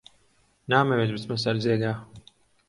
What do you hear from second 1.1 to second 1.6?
بچمە سەر